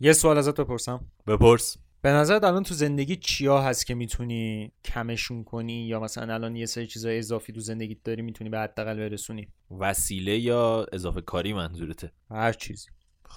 [0.00, 1.04] یه سوال ازت بپرسم.
[1.26, 1.76] بپرس.
[2.02, 6.66] به نظرت الان تو زندگی چیا هست که می‌تونی کمشون کنی یا مثلا الان یه
[6.66, 9.48] سری چیزای اضافی تو زندگیت داری می‌تونی به حداقل برسونی؟
[9.78, 12.86] وسیله یا اضافه کاری منظورته؟ هر چیزی.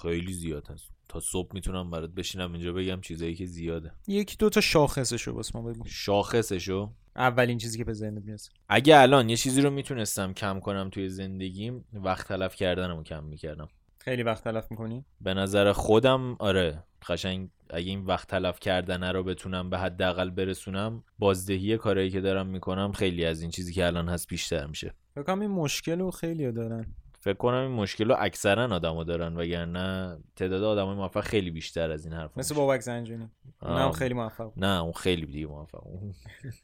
[0.02, 0.90] خیلی زیاد هست.
[1.08, 3.92] تا صبح می‌تونم برات بشینم اینجا بگم چیزایی که زیاده.
[4.06, 5.84] یکی دو تا شاخصشو واسه ما بگو.
[5.86, 8.40] شاخصشو؟ اولین چیزی که به ذهنت میاد.
[8.68, 13.68] اگه الان یه چیزی رو می‌تونستم کم کنم توی زندگیم وقت تلف کردنمو کم می‌کردم.
[14.04, 16.84] خیلی وقت تلف می‌کنی؟ به نظر خودم آره.
[17.08, 22.46] قشنگ اگه این وقت تلف کردنه رو بتونم به حداقل برسونم بازدهی کارهایی که دارم
[22.46, 24.94] می‌کنم خیلی از این چیزی که الان هست بیشتر میشه.
[25.14, 26.86] فکر کنم این مشکل رو خیلی دارن.
[27.20, 32.04] فکر کنم این مشکل رو اکثرا آدما دارن وگرنه تعداد آدمای موفق خیلی بیشتر از
[32.04, 33.30] این حرف مثل بابک زنجانی.
[33.62, 34.52] نه خیلی موفق.
[34.56, 36.14] نه اون خیلی دیگه موفق اون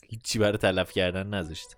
[0.08, 1.76] هیچی برای تلف کردن نذاشت.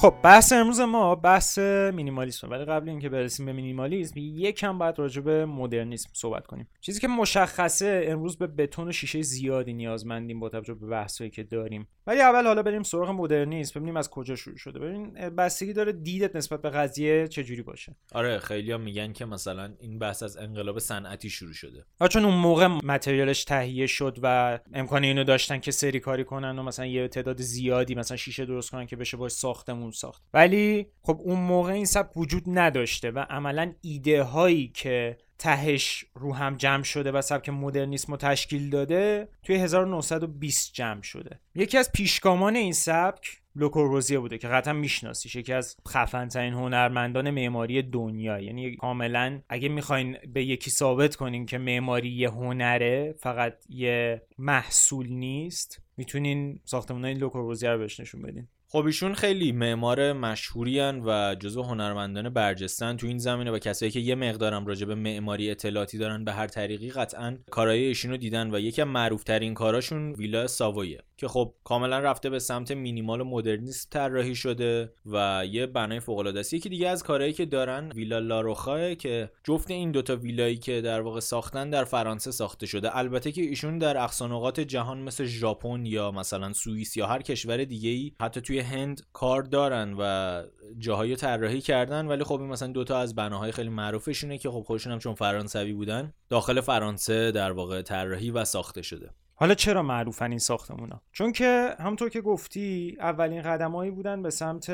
[0.00, 1.58] خب بحث امروز ما بحث
[1.94, 2.50] مینیمالیسم.
[2.50, 6.68] ولی قبل اینکه برسیم به مینیمالیسم یکم باید راجع به مدرنیسم صحبت کنیم.
[6.80, 11.42] چیزی که مشخصه امروز به بتون و شیشه زیادی نیازمندیم با توجه به بحثایی که
[11.42, 11.88] داریم.
[12.06, 14.78] ولی اول حالا بریم سراغ مدرنیسم ببینیم از کجا شروع شده.
[14.78, 17.96] ببین بستگی داره دیدت نسبت به قضیه چجوری باشه.
[18.12, 21.84] آره خیلی هم میگن که مثلا این بحث از انقلاب صنعتی شروع شده.
[22.00, 26.58] آ چون اون موقع متریالش تهیه شد و امکان اینو داشتن که سری کاری کنن
[26.58, 30.22] و مثلا یه تعداد زیادی مثلا شیشه درست کنن که بشه باش ساختمون ساخت.
[30.34, 36.34] ولی خب اون موقع این سبک وجود نداشته و عملا ایده هایی که تهش رو
[36.34, 41.40] هم جمع شده و سبک مدرنیسم رو تشکیل داده توی 1920 جمع شده.
[41.54, 47.82] یکی از پیشگامان این سبک لوکوروزیه بوده که قطعا میشناسیش یکی از خفنترین هنرمندان معماری
[47.82, 48.40] دنیا.
[48.40, 55.08] یعنی کاملا اگه می‌خواین به یکی ثابت کنین که معماری یه هنره فقط یه محصول
[55.08, 58.48] نیست می‌تونین ساختمان های لوکوروزیه رو بهش نشون بدین.
[58.72, 64.00] خب ایشون خیلی معمار مشهوری و جزو هنرمندان برجستن تو این زمینه و کسایی که
[64.00, 68.54] یه مقدارم راجع به معماری اطلاعاتی دارن به هر طریقی قطعا کارهای ایشون رو دیدن
[68.54, 73.20] و یکی از معروف ترین کاراشون ویلا ساوویه که خب کاملا رفته به سمت مینیمال
[73.20, 76.54] و مدرنیسم طراحی شده و یه بنای فوق العاده است.
[76.54, 81.00] یکی دیگه از کارهایی که دارن ویلا لاروخا که جفت این دوتا ویلایی که در
[81.00, 82.96] واقع ساختن در فرانسه ساخته شده.
[82.96, 87.90] البته که ایشون در اقصانقات جهان مثل ژاپن یا مثلا سوئیس یا هر کشور دیگه
[87.90, 90.42] ای حتی توی هند کار دارن و
[90.78, 92.06] جاهای طراحی کردن.
[92.06, 95.72] ولی خب این مثلا دوتا از بناهای خیلی معروفشونه که خب خودشون هم چون فرانسوی
[95.72, 99.10] بودن داخل فرانسه در واقع طراحی و ساخته شده.
[99.40, 104.70] حالا چرا معروفن این ساختمونا؟ چون که همونطور که گفتی اولین قدمایی بودن به سمت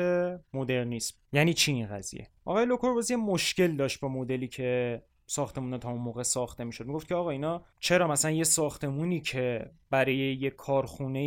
[0.53, 1.15] مدرنیسم.
[1.33, 6.23] یعنی چی این قضیه؟ آقای لوکوربوزی مشکل داشت با مدلی که ساختمون تا اون موقع
[6.23, 6.85] ساخته می‌شد.
[6.85, 11.25] می‌گفت که آقا اینا چرا مثلا یه ساختمونی که برای یه کارخونه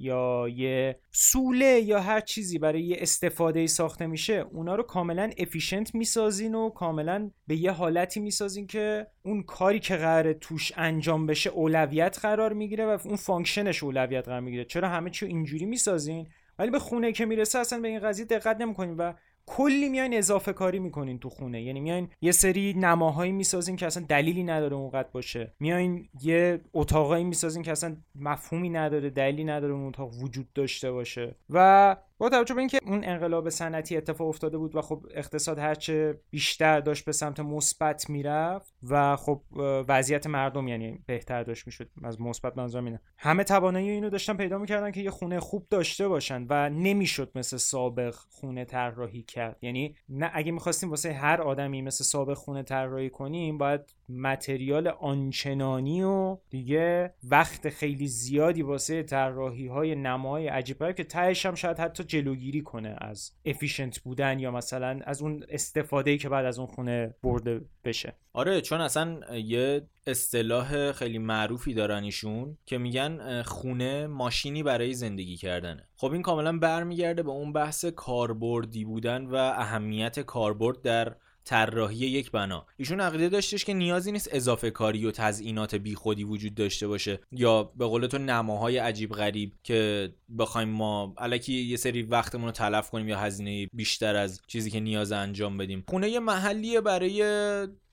[0.00, 5.94] یا یه سوله یا هر چیزی برای یه استفاده ساخته میشه اونا رو کاملا efficient
[5.94, 11.50] می‌سازین و کاملا به یه حالتی می‌سازین که اون کاری که قراره توش انجام بشه
[11.50, 14.64] اولویت قرار می‌گیره و اون function ش اولویت قرار می‌گیره.
[14.64, 16.28] چرا همه چی اینجوری می‌سازین؟
[16.58, 19.12] ولی به خونه که می‌رسه اصلا به این قضیه دقت نمی‌کنین و
[19.46, 21.62] کلی میاین اضافه کاری می‌کنین تو خونه.
[21.62, 25.52] یعنی میاین یه سری نماهایی می‌سازین که اصلا دلیلی نداره اونقدر باشه.
[25.60, 31.34] میاین یه اتاقایی می‌سازین که اصلا مفهومی نداره دلیلی نداره اون اتاق وجود داشته باشه.
[31.50, 36.20] و با توجه به اینکه اون انقلاب صنعتی اتفاق افتاده بود و خب اقتصاد هرچه
[36.30, 39.42] بیشتر داشت به سمت مثبت می‌رفت و خب
[39.88, 41.90] وضعیت مردم یعنی بهتر داشت می‌شد.
[42.04, 43.00] از مثبت منظورم اینه.
[43.18, 47.56] همه توانایی اینو داشتن پیدا می‌کردن که یه خونه خوب داشته باشن و نمی‌شد مثل
[47.56, 49.56] سابق خونه طراحی کرد.
[49.62, 56.02] یعنی نه اگه می‌خواستیم واسه هر آدمی مثل سابق خونه طراحی کنیم باید متریال آنچنانی
[56.02, 62.04] و دیگه وقت خیلی زیادی واسه طراحی های نمای عجیب که تهش هم شاید حتی
[62.06, 67.14] جلوگیری کنه از افیشنت بودن یا مثلا از اون استفاده که بعد از اون خونه
[67.22, 68.12] برده بشه.
[68.32, 75.36] آره چون اصلا یه اصطلاح خیلی معروفی دارن ایشون که میگن خونه ماشینی برای زندگی
[75.36, 75.88] کردنه.
[75.96, 81.16] خب این کاملا برمیگرده به اون بحث کاربردی بودن و اهمیت کاربرد در
[81.46, 82.66] طراحی یک بنا.
[82.76, 87.20] ایشون عقیده داشتش که نیازی نیست اضافه کاری و تزئینات بیخودی وجود داشته باشه.
[87.32, 92.52] یا به قول تو نماهای عجیب غریب که بخوایم ما الکی یه سری وقتمون رو
[92.52, 95.84] تلف کنیم یا هزینه بیشتر از چیزی که نیاز انجام بدیم.
[95.88, 97.22] خونه یه محلیه برای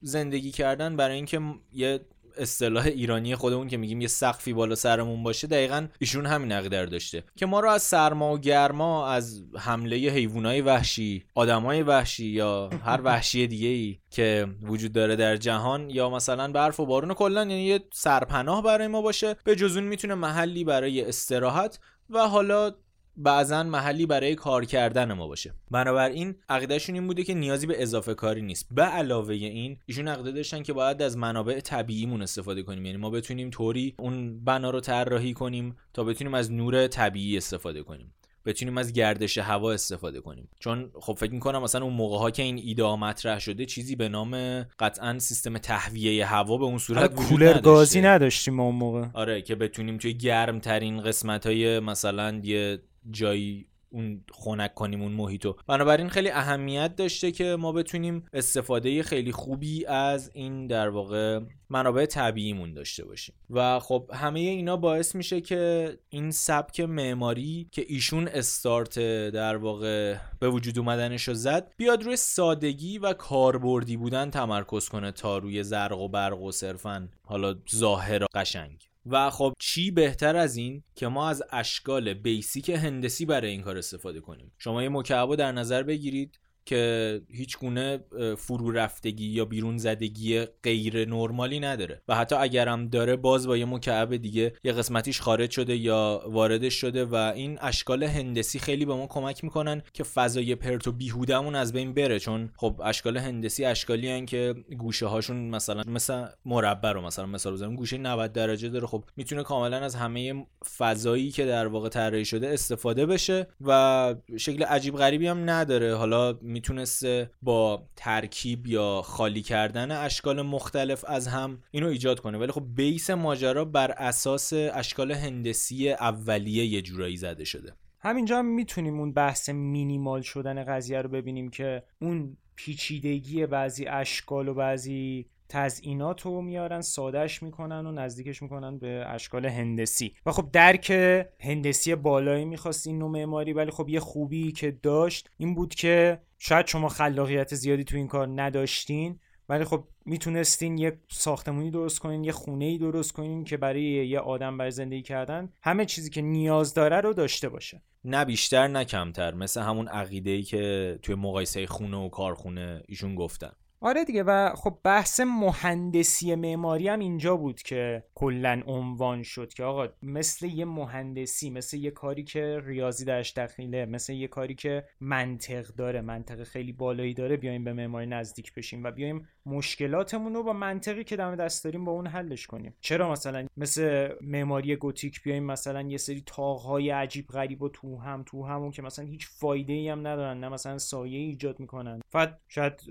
[0.02, 1.42] زندگی کردن برای اینکه
[1.74, 2.00] یه
[2.38, 7.24] اصطلاح ایرانی خودمون که میگیم یه سقفی بالا سرمون باشه دقیقا ایشون همین عقیده داشته.
[7.36, 13.02] که ما رو از سرما و گرما از حمله حیوانات وحشی آدمای وحشی یا هر
[13.04, 17.64] وحشی دیگه ای که وجود داره در جهان یا مثلا برف و بارون کلا یعنی
[17.64, 22.72] یه سرپناه برای ما باشه به جزون می‌تونه محلی برای استراحت و حالا
[23.18, 25.54] بعضا محلی برای کار کردن ما باشه.
[25.72, 28.68] بنابراین عقیدهشون این بوده که نیازی به اضافه کاری نیست.
[28.72, 32.86] به علاوه این ایشون عقیده داشتن که باید از منابع طبیعیمون استفاده کنیم.
[32.86, 37.84] یعنی ما بتونیم طوری اون بنا رو طراحی کنیم تا بتونیم از نور طبیعی استفاده
[37.84, 38.14] کنیم.
[38.46, 40.50] بتونیم از گردش هوا استفاده کنیم.
[40.60, 44.10] چون خب فکر می‌کنم مثلا اون موقع ها که این ایده مطرح شده چیزی به
[44.10, 49.06] نام قطعا سیستم تهویه هوا به اون صورت کولر گازی نداشتیم اون موقع.
[49.14, 52.80] آره که بتونیم توی گرم ترین قسمت های مثلا یه
[53.12, 55.56] جایی اون خنک کنیم اون محیطو.
[55.68, 61.40] بنابراین خیلی اهمیت داشته که ما بتونیم استفاده خیلی خوبی از این در واقع
[61.70, 63.36] منابع طبیعیمون داشته باشیم.
[63.50, 70.16] و خب همه اینا باعث میشه که این سبک معماری که ایشون استارت در واقع
[70.40, 75.64] به وجود اومدنش رو زد بیاد روی سادگی و کاربردی بودن تمرکز کنه تا روی
[75.64, 78.93] زرق و برق و صرفا حالا ظاهر قشنگ.
[79.06, 83.78] و خب چی بهتر از این که ما از اشکال بیسیک هندسی برای این کار
[83.78, 86.40] استفاده کنیم؟ شما یه مکعب در نظر بگیرید.
[86.66, 88.00] که هیچ گونه
[88.38, 92.02] فرو رفتگی یا بیرون زدگی غیر نرمالی نداره.
[92.08, 96.74] و حتی اگرم داره باز با یه مکعب دیگه یه قسمتیش خارج شده یا واردش
[96.74, 101.56] شده و این اشکال هندسی خیلی به ما کمک می‌کنن که فضای پرت و بیهودمون
[101.56, 102.20] از بین بره.
[102.20, 107.54] چون خب اشکال هندسی اشکالی هن که گوشه هاشون مثلا مثل مربع رو مثلا مثال
[107.54, 108.88] بزنیم گوشه 90 درجه داره.
[108.88, 110.46] خب می‌تونه کاملا از همه
[110.78, 115.96] فضایی که در واقع طراحی شده استفاده بشه و شکل عجیب غریبی هم نداره.
[115.96, 122.38] حالا می‌تونسته با ترکیب یا خالی کردن اشکال مختلف از هم اینو ایجاد کنه.
[122.38, 127.74] ولی خب بیس ماجرا بر اساس اشکال هندسی اولیه یه جورایی زده شده.
[128.00, 134.48] همینجا هم می‌تونیم اون بحث مینیمال شدن قضیه رو ببینیم که اون پیچیدگی بعضی اشکال
[134.48, 140.14] و بعضی تزئینات رو میارن سادهش می‌کنن و نزدیکش می‌کنن به اشکال هندسی.
[140.26, 140.92] و خب درک
[141.40, 146.20] هندسی بالایی می‌خواست این نوع معماری ولی خب یه خوبی که داشت این بود که
[146.46, 149.20] شاید شما خلاقیت زیادی تو این کار نداشتین
[149.50, 154.20] ولی خب می‌تونستین یه ساختمونی درست کنین یه خونه ای درست کنین که برای یه
[154.20, 157.82] آدم برای زندگی کردن همه چیزی که نیاز داره رو داشته باشه.
[158.04, 159.34] نه بیشتر نه کمتر.
[159.34, 163.52] مثل همون عقیده ای که توی مقایسه خونه و کارخونه ایشون گفتن.
[163.86, 169.64] آره دیگه و خب بحث مهندسی معماری هم اینجا بود که کلا عنوان شد که
[169.64, 174.84] آقا مثل یه مهندسی مثل یه کاری که ریاضی درش دخیله مثل یه کاری که
[175.00, 180.44] منطق داره منطق خیلی بالایی داره بیایم به معماری نزدیک بشیم و بیایم مشکلاتمون رو
[180.44, 182.74] با منطقی که دم دست داریم با اون حلش کنیم.
[182.82, 188.24] چرا مثلا مثل معماری گوتیک بیایم مثلا یه سری تاغهای عجیب غریب و تو هم
[188.26, 192.02] تو همون که مثلا هیچ فایده ای هم ندارن نه مثلا سایه ایجاد می‌کنن.
[192.10, 192.82] فقط شاید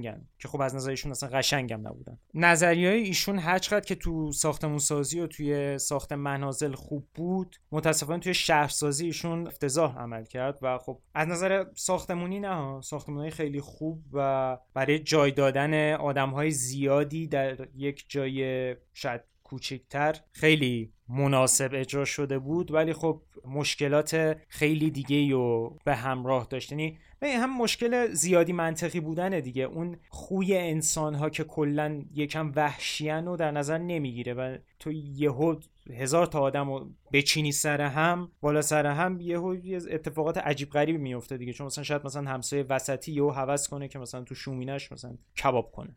[0.00, 2.18] قشنگن که خب از نظرشون اصلا قشنگم نبودن.
[2.34, 8.34] نظریه ایشون هرچقدر که تو ساختمون سازی و توی ساخت منازل خوب بود متاسفانه توی
[8.34, 14.58] شهرسازی ایشون افتضاح عمل کرد و خب از نظر ساختمونی نه ساختمونی خیلی خوب و
[14.74, 22.38] برای جای دادن آدم های زیادی در یک جای شاید کوچکتر خیلی مناسب اجرا شده
[22.38, 26.72] بود ولی خب مشکلات خیلی دیگه رو به همراه داشت.
[26.72, 26.98] یعنی
[27.28, 29.62] هم مشکل زیادی منطقی بودن دیگه.
[29.62, 35.56] اون خوی انسان ها که کلا یکم وحشیان رو در نظر نمی‌گیره و تو یهو
[35.90, 39.56] هزار تا آدم رو بچینی سر هم بالا سر هم یهو
[39.90, 41.52] اتفاقات عجیب غریبی میفته دیگه.
[41.52, 45.72] چون مثلا شاید مثلا همسایه وسطی یهو هوس کنه که مثلا تو شومینش مثلا کباب
[45.72, 45.96] کنه.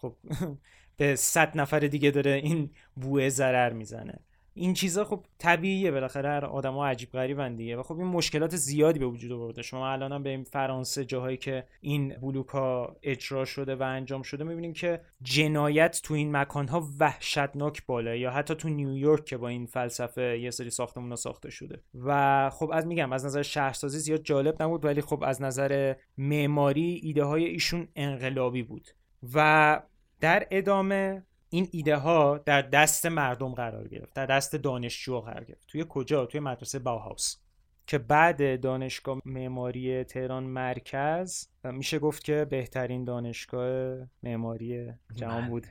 [0.00, 0.16] خب
[0.96, 4.18] به صد نفر دیگه داره این بوه ضرر می‌زنه.
[4.58, 8.98] این چیزا خب طبیعیه بالاخره هر آدما عجیب غریبن دیگه و خب این مشکلات زیادی
[8.98, 9.62] به وجود آورده.
[9.62, 15.00] شما الان به فرانسه جاهایی که این بلوکا اجرا شده و انجام شده می‌بینیم که
[15.22, 20.50] جنایت تو این مکانها وحشتناک بالا یا حتی تو نیویورک که با این فلسفه یه
[20.50, 21.82] سری ساختمون ساخته شده.
[21.94, 27.00] و خب از میگم از نظر شهرسازی زیاد جالب نبود ولی خب از نظر معماری
[27.02, 28.88] ایده های ایشون انقلابی بود.
[29.34, 29.80] و
[30.20, 35.66] در ادامه این ایده ها در دست مردم قرار گرفت در دست دانشجو قرار گرفت.
[35.68, 37.36] توی کجا؟ توی مدرسه باهاوس
[37.86, 45.48] که بعد دانشگاه معماری تهران مرکز میشه گفت که بهترین دانشگاه معماری جهان.
[45.48, 45.66] بود.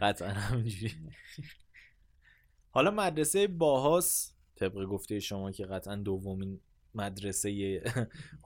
[0.00, 0.94] قطعا همینجوری.
[2.74, 6.60] حالا مدرسه باهاس طبق گفته شما که قطعا دومین
[6.94, 7.82] مدرسه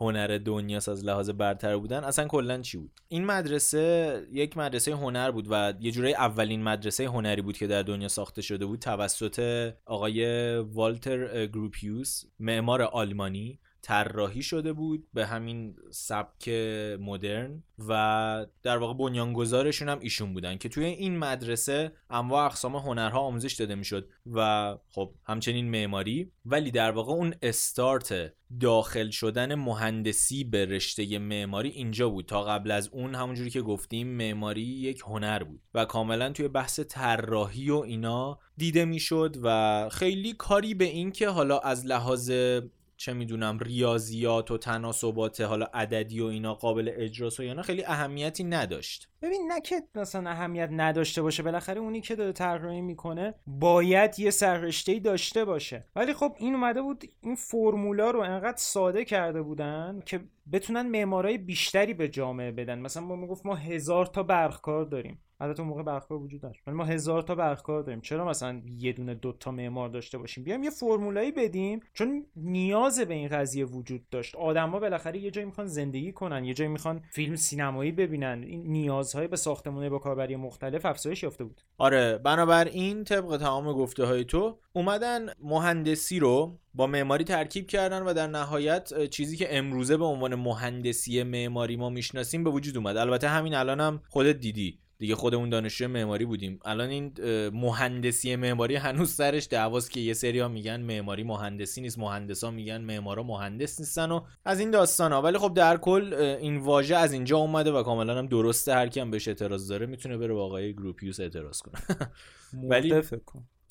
[0.00, 5.30] هنر دنیاست از لحاظ برتر بودن اصلا کلا چی بود؟ این مدرسه یک مدرسه هنر
[5.30, 9.72] بود و یه جورای اولین مدرسه هنری بود که در دنیا ساخته شده بود توسط
[9.86, 13.60] آقای والتر گروپیوس معمار آلمانی.
[13.86, 16.48] طراحی شده بود به همین سبک
[17.00, 23.20] مدرن و در واقع بنیانگذارشون هم ایشون بودن که توی این مدرسه انواع اقسام هنرها
[23.20, 26.30] آموزش داده می‌شد و خب همچنین معماری.
[26.46, 32.26] ولی در واقع اون استارت داخل شدن مهندسی به رشته معماری اینجا بود.
[32.26, 36.80] تا قبل از اون همونجوری که گفتیم معماری یک هنر بود و کاملا توی بحث
[36.80, 42.30] طراحی و اینا دیده می‌شد و خیلی کاری به این که حالا از لحاظ
[42.96, 48.44] چه می‌دونم ریاضیات و تناسبات حالا عددی و اینا قابل اجراست و نه خیلی اهمیتی
[48.44, 49.08] نداشت.
[49.22, 54.30] ببین نه که مثلا اهمیت نداشته باشه بالاخره اونی که داره طراحی می‌کنه باید یه
[54.30, 55.84] سررشته داشته باشه.
[55.96, 60.20] ولی خب این اومده بود این فرمولا رو انقدر ساده کرده بودن که
[60.52, 62.78] بتونن معمارای بیشتری به جامعه بدن.
[62.78, 65.22] مثلا ما می‌گفت ما هزار تا برخکار داریم.
[65.40, 68.00] البته اون موقع برخکار وجود داشت ولی ما هزار تا برخکار داریم.
[68.00, 71.80] چرا مثلا یه دونه دو تا معمار داشته باشیم؟ بیام یه فرمولایی بدیم.
[71.92, 74.36] چون نیاز به این قضیه وجود داشت.
[74.36, 78.42] آدما بالاخره یه جایی می‌خوان زندگی کنن یه جایی می‌خوان فیلم سینمایی ببینن.
[78.46, 81.60] این نیازهای به ساختمونه با کاربری مختلف افزایش یافته بود.
[81.78, 88.14] آره بنابراین طبق تمام گفته های تو اومدن مهندسی رو با معماری ترکیب کردن و
[88.14, 92.96] در نهایت چیزی که امروزه به عنوان مهندسی معماری ما می‌شناسیم به وجود اومد.
[92.96, 94.78] البته همین الانم هم خودت دیدی.
[94.98, 96.58] دیگه خودمون دانشجو معماری بودیم.
[96.64, 97.12] الان این
[97.50, 102.80] مهندسی معماری هنوز سرش دعواست که یه سری ها میگن معماری مهندسی نیست مهندسا میگن
[102.80, 107.12] معمارا مهندس نیستن و از این داستان ها ولی خب در کل این واژه از
[107.12, 108.74] اینجا اومده و کاملا هم درسته.
[108.74, 111.80] هر کی بهش اعتراض داره می‌تونه بره با آقای گروپیوس اعتراض کنه.
[112.70, 113.02] ولی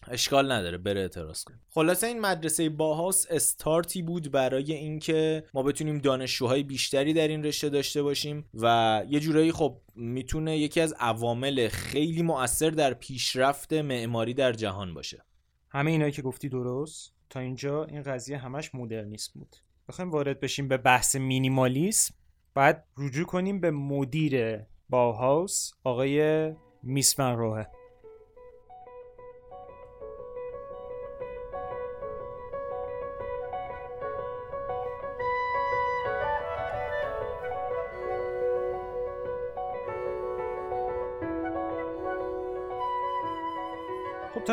[0.07, 5.97] اشکال نداره بره اعتراض کن خلاصه این مدرسه باهاس استارتی بود برای اینکه ما بتونیم
[5.97, 11.67] دانشجوهای بیشتری در این رشته داشته باشیم و یه جورایی خب می‌تونه یکی از عوامل
[11.67, 15.23] خیلی مؤثر در پیشرفت معماری در جهان باشه.
[15.69, 17.13] همه اینایی که گفتی درست.
[17.29, 19.55] تا اینجا این قضیه همش مدرنیسم بود.
[19.89, 22.15] بخوایم وارد بشیم به بحث مینیمالیسم.
[22.53, 24.59] بعد رجوع کنیم به مدیر
[24.89, 26.51] باهاوس آقای
[26.83, 27.65] میسمن روه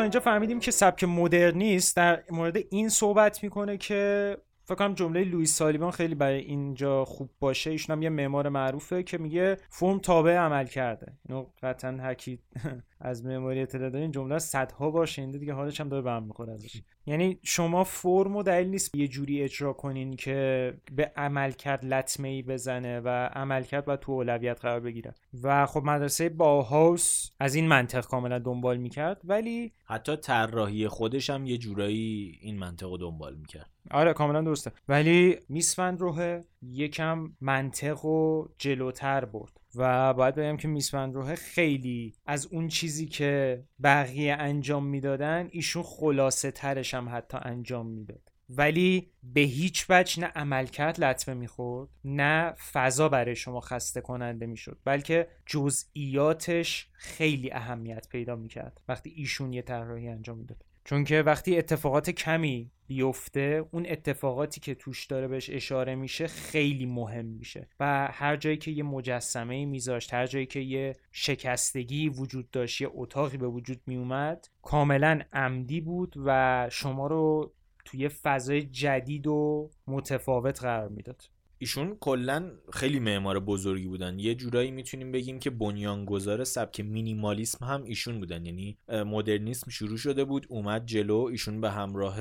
[0.03, 5.55] اینجا فهمیدیم که سبک مدرنیست در مورد این صحبت می‌کنه که فکر کنم جمله لوئیس
[5.55, 7.69] سالیبان خیلی برای اینجا خوب باشه.
[7.69, 11.13] ایشون هم یه معمار معروفه که میگه فرم تابع عمل کرده.
[11.29, 12.15] اینو قطعا هر
[13.01, 16.81] از معماری اطلاع این جمله صدها بار شنیده دیگه حالش هم داره برم می‌خوره ازش.
[17.05, 22.41] یعنی شما فرم و دلیل نیست یه جوری اجرا کنین که به عملکرد لطمه ای
[22.41, 25.15] بزنه و عملکرد باید تو اولویت قرار بگیره.
[25.43, 31.45] و خب مدرسه باهاوس از این منطق کاملا دنبال می‌کرد ولی حتی طراحی خودش هم
[31.45, 33.69] یه جورایی این منطق رو دنبال می‌کرد.
[33.91, 34.71] آره کاملا درسته.
[34.87, 39.62] ولی میسفند روحه یکم منطق و جلوتر برد.
[39.75, 45.83] و باید بگم که میسفند روحه خیلی از اون چیزی که بقیه انجام می‌دادن ایشون
[45.83, 48.31] خلاصه ترش هم حتی انجام می‌داد.
[48.49, 54.77] ولی به هیچ وجه نه عملکرد لطمه می‌خورد نه فضا برای شما خسته کننده می‌شد
[54.85, 60.65] بلکه جزئیاتش خیلی اهمیت پیدا می‌کرد وقتی ایشون یه طراحی انجام می‌داد.
[60.83, 66.85] چون که وقتی اتفاقات کمی بیفته اون اتفاقاتی که توش داره بهش اشاره میشه خیلی
[66.85, 72.51] مهم میشه و هر جایی که یه مجسمه میذاشت هر جایی که یه شکستگی وجود
[72.51, 77.53] داشت یه اتاقی به وجود میومد کاملا عمدی بود و شما رو
[77.85, 81.23] توی فضای جدید و متفاوت قرار می‌داد.
[81.63, 84.19] ایشون کلا خیلی معمار بزرگی بودن.
[84.19, 88.45] یه جورایی می‌تونیم بگیم که بنیانگذار سبک مینیمالیسم هم ایشون بودن.
[88.45, 92.15] یعنی مدرنیسم شروع شده بود اومد جلو ایشون به همراه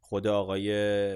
[0.00, 0.72] خود آقای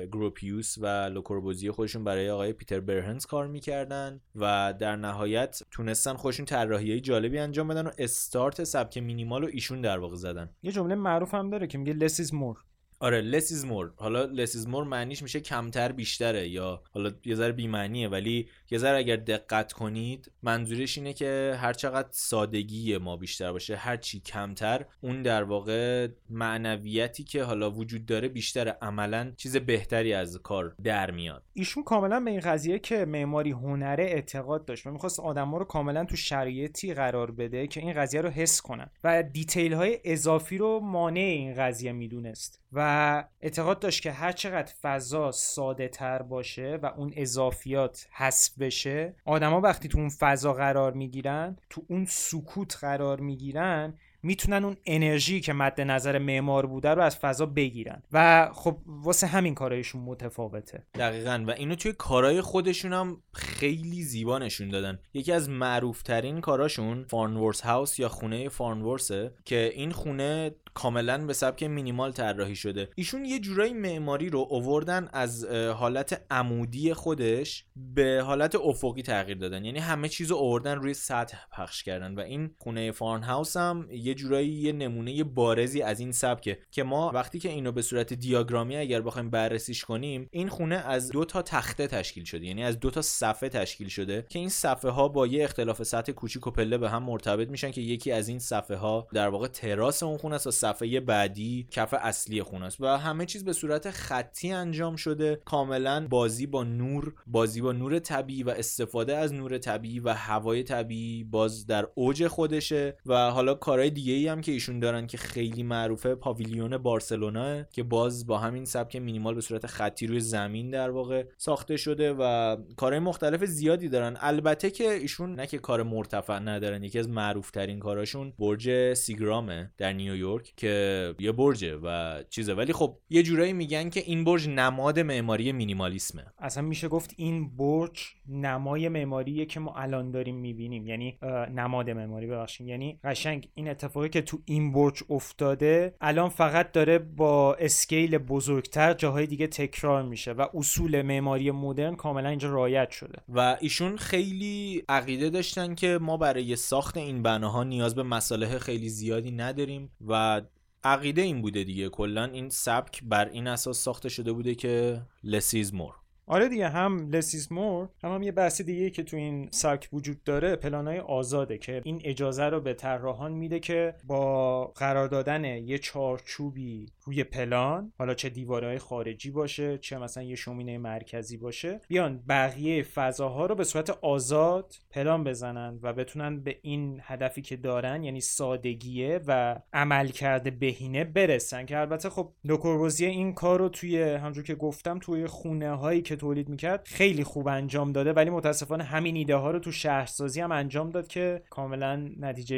[0.06, 6.46] گروپیوس و لوکوربوزی خودشون برای آقای پیتر برهنز کار می‌کردن و در نهایت تونستن خودشون
[6.46, 10.50] طراحی جالبی انجام بدن و استارت سبک مینیمال رو ایشون در واقع زدن.
[10.62, 12.73] یه جمله معروف هم داره که میگه less is more.
[12.98, 13.90] آره less is more.
[13.96, 18.08] حالا less is more معنیش میشه کمتر بیشتره یا حالا یه ذره بی‌معنیه.
[18.08, 23.76] ولی یه ذره اگر دقت کنید منظورش اینه که هر چقدر سادگی ما بیشتر باشه
[23.76, 30.12] هر چی کمتر اون در واقع معنویتی که حالا وجود داره بیشتر عملا چیز بهتری
[30.12, 31.42] از کار در میاد.
[31.52, 36.04] ایشون کاملا به این قضیه که معماری هنره اعتقاد داشت و می‌خواست آدما رو کاملا
[36.04, 40.80] تو شرایطی قرار بده که این قضیه رو حس کنن و دیتیل های اضافی رو
[40.80, 42.60] مانع این قضیه می‌دونست.
[42.74, 49.14] و اعتقاد داشت که هر چقدر فضا ساده تر باشه و اون اضافیات حذف بشه
[49.24, 55.40] آدما وقتی تو اون فضا قرار می‌گیرن تو اون سکوت قرار می‌گیرن می‌تونن اون انرژی
[55.40, 58.02] که مد نظر معمار بوده رو از فضا بگیرن.
[58.12, 60.86] و خب واسه همین کارایشون متفاوته.
[60.94, 61.44] دقیقا.
[61.46, 64.98] و اینو توی کارهای خودشون هم خیلی زیبا نشون دادن.
[65.14, 71.62] یکی از معروفترین کاراشون فارنورس هاوس یا خونه فارنورسه که این خونه کاملا به سبک
[71.62, 72.88] مینیمال طراحی شده.
[72.94, 79.64] ایشون یه جورایی معماری رو اووردن از حالت عمودی خودش به حالت افقی تغییر دادن.
[79.64, 82.14] یعنی همه چیز رو اووردن روی سطح پخش کردن.
[82.14, 86.82] و این خونه فارن هاوس هم یه جورایی یه نمونه بارزی از این سبکه که
[86.82, 91.24] ما وقتی که اینو به صورت دیاگرامی اگر بخوایم بررسیش کنیم این خونه از دو
[91.24, 95.08] تا تخته تشکیل شده یعنی از دو تا صفحه تشکیل شده که این صفحه ها
[95.08, 98.38] با یه اختلاف سطح کوچیک و پله به هم مرتبط میشن که یکی از این
[98.38, 102.86] صفحه ها در واقع تراس اون خونه است صفحه بعدی کف اصلی خونه است و
[102.86, 105.40] همه چیز به صورت خطی انجام شده.
[105.44, 110.62] کاملا بازی با نور بازی با نور طبیعی و استفاده از نور طبیعی و هوای
[110.62, 115.18] طبیعی باز در اوج خودشه و حالا کارهای دیگه ای هم که ایشون دارن که
[115.18, 120.70] خیلی معروفه پاویلیون بارسلونا که باز با همین سبک مینیمال به صورت خطی روی زمین
[120.70, 124.16] در واقع ساخته شده و کارهای مختلف زیادی دارن.
[124.20, 129.70] البته که ایشون نه که کار مرتفع ندارن یکی از معروف ترین کاراشون برج سیگرامه
[129.78, 132.54] در نیویورک که یه برجه و چیزه.
[132.54, 136.24] ولی خب یه جورایی میگن که این برج نماد معماری مینیمالیسمه.
[136.38, 140.86] اصلا میشه گفت این برج نمای معماریه که ما الان داریم می‌بینیم.
[140.86, 141.18] یعنی
[141.54, 142.66] نماد معماری ببخشید.
[142.66, 148.94] یعنی قشنگ این اتفاقی که تو این برج افتاده الان فقط داره با اسکیل بزرگتر
[148.94, 153.18] جاهای دیگه تکرار میشه و اصول معماری مدرن کاملا اینجا رعایت شده.
[153.28, 158.88] و ایشون خیلی عقیده داشتن که ما برای ساخت این بناها نیاز به مصالح خیلی
[158.88, 160.42] زیادی نداریم و
[160.84, 161.88] عقیده این بوده دیگه.
[161.88, 165.94] کلا این سبک بر این اساس ساخته شده بوده که لسیز مور
[166.26, 170.22] آره دیگه هم لسیز مور هم, هم یه بحث دیگه که تو این سبک وجود
[170.22, 175.78] داره پلانای آزاده که این اجازه رو به طراحان میده که با قرار دادن یه
[175.78, 182.22] چارچوبی روی پلان حالا چه دیوارهای خارجی باشه چه مثلا یه شومینه مرکزی باشه بیان
[182.28, 188.04] بقیه فضاها رو به صورت آزاد پلان بزنن و بتونن به این هدفی که دارن
[188.04, 191.66] یعنی سادگیه و عملکرد بهینه برسن.
[191.66, 196.13] که البته خب لوکوربوزیه این کار رو توی همونجور که گفتم توی خونه هایی که
[196.16, 200.52] تولید می‌کرد خیلی خوب انجام داده ولی متاسفانه همین ایده ها رو تو شهرسازی هم
[200.52, 202.56] انجام داد که کاملا نتیجه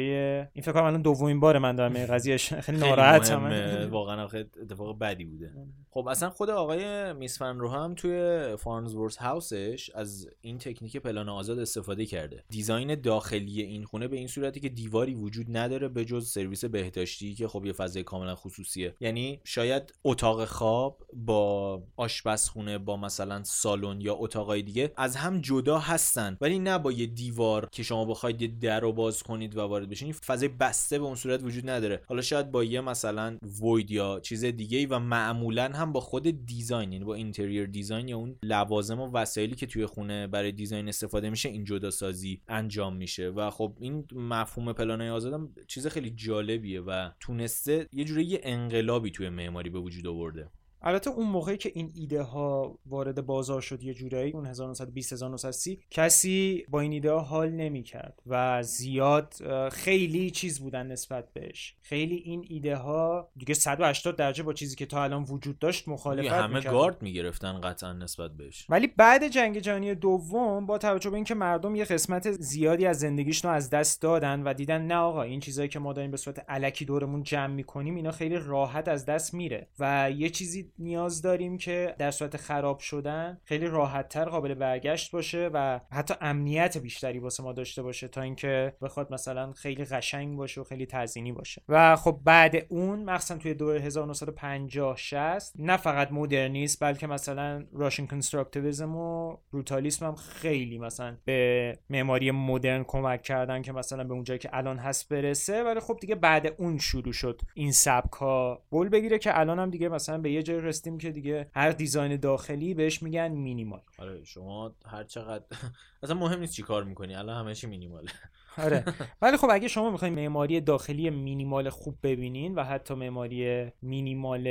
[0.53, 4.27] این فکر کنم الان دومین بار من دارم این قضیه خیلی ناراحتم واقعا
[4.61, 5.51] اتفاق بدی بوده.
[5.89, 11.29] خب اصلا خود آقای میسفن رو هم توی Farnsworth House ش از این تکنیک پلان
[11.29, 12.43] آزاد استفاده کرده.
[12.49, 17.35] design داخلی این خونه به این صورتی که دیواری وجود نداره به جز سرویس بهداشتی
[17.35, 18.95] که خب یه فضای کاملا خصوصیه.
[18.99, 25.79] یعنی شاید اتاق خواب با آشپزخونه با مثلا سالن یا اتاقای دیگه از هم جدا
[25.79, 26.37] هستن.
[26.41, 29.89] ولی نه با یه دیوار که شما بخواید یه در رو باز کنید و وارد
[29.89, 32.03] بشین فضای بسته به اون صورت وجود نداره.
[32.07, 36.91] حالا شاید با یه مثلا void یا چیز دیگه و معمولا هم با خود design
[36.91, 41.29] یعنی با interior design یا اون لوازم و وسایلی که توی خونه برای دیزاین استفاده
[41.29, 43.29] میشه این جدا سازی انجام میشه.
[43.29, 49.11] و خب این مفهوم پلانای آزادم چیز خیلی جالبیه و تونسته یه جوری یه انقلابی
[49.11, 50.49] توی معماری به وجود آورده.
[50.87, 55.79] البته اون موقعی که این ایده ها وارد بازار شد یه جورایی اون 1920 1930
[55.91, 59.33] کسی با این ایده ها حال نمی کرد و زیاد
[59.71, 61.75] خیلی چیز بودن نسبت بهش.
[61.81, 66.31] خیلی این ایده ها دیگه 180 درجه با چیزی که تا الان وجود داشت مخالفت
[66.31, 66.73] همه می‌کرد.
[66.73, 68.65] گارد می‌گرفتن قطعا نسبت بهش.
[68.69, 73.51] ولی بعد جنگ جهانی دوم با توجه به اینکه مردم یه قسمت زیادی از زندگیشون
[73.51, 76.85] از دست دادن و دیدن نه آقا این چیزایی که ما داریم به صورت علکی
[76.85, 79.67] دورمون جمع می‌کنیم اینا خیلی راحت از دست میره.
[79.79, 85.11] و یه چیزی نیاز داریم که در صورت خراب شدن خیلی راحت تر قابل برگشت
[85.11, 90.37] باشه و حتی امنیت بیشتری واسه ما داشته باشه تا اینکه بخواد مثلا خیلی قشنگ
[90.37, 91.61] باشه و خیلی تزینی باشه.
[91.69, 98.05] و خب بعد اون مخصوصا توی دور 1950 60 نه فقط مدرنیسم بلکه مثلا راشن
[98.05, 104.39] کنستراکتیویسم و بروتالیسم هم خیلی مثلا به معماری مدرن کمک کردن که مثلا به اونجایی
[104.39, 105.63] که الان هست برسه.
[105.63, 109.69] ولی خب دیگه بعد اون شروع شد این سبک ها بول بگیره که الان هم
[109.69, 113.81] دیگه مثلا به یه جای رسیدیم که دیگه هر دیزاین داخلی بهش میگن مینیمال.
[113.99, 115.45] آره شما هر چقدر
[116.03, 118.11] اصلا مهم نیست چی کار می‌کنی الان همه چی مینیماله.
[118.63, 118.83] آره.
[119.21, 124.43] ولی خب اگه شما می‌خواین معماری داخلی مینیمال خوب ببینین و حتی معماری مینیمال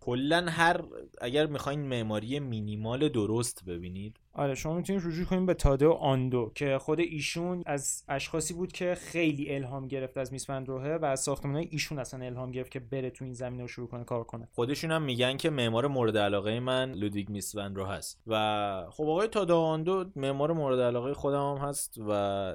[0.00, 0.80] کلا هر
[1.20, 6.78] اگر می‌خواین معماری مینیمال درست ببینید آره شما می‌تونید رجوع کنید به تادو آندو که
[6.78, 11.98] خود ایشون از اشخاصی بود که خیلی الهام گرفت از میس و از ساختمانهای ایشون
[11.98, 14.48] اصلا الهام گرفت که بره تو این زمینه رو شروع کنه کار کنه.
[14.52, 19.28] خودشون هم میگن که معمار مورد علاقه من لودیگ میس رو هست و خب آقای
[19.28, 22.10] تادو آندو معمار مورد علاقه خودم هم هست و